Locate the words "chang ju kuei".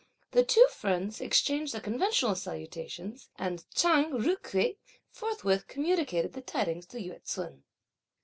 3.75-4.79